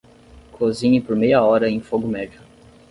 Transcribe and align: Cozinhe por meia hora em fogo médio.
Cozinhe 0.53 0.99
por 0.99 1.15
meia 1.15 1.43
hora 1.43 1.69
em 1.69 1.79
fogo 1.79 2.07
médio. 2.07 2.41